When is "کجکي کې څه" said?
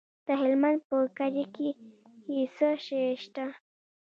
1.17-2.67